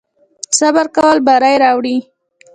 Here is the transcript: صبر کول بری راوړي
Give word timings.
صبر 0.57 0.85
کول 0.95 1.17
بری 1.27 1.55
راوړي 1.63 1.97